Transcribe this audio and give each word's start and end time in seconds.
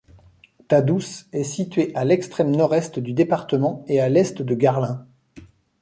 Tadousse 0.67 1.27
est 1.31 1.43
situé 1.43 1.91
à 1.93 2.05
l'extrême 2.05 2.49
nord-est 2.55 2.97
du 2.97 3.13
département 3.13 3.83
et 3.87 4.01
à 4.01 4.09
l'est 4.09 4.41
de 4.41 4.55
Garlin. 4.55 5.05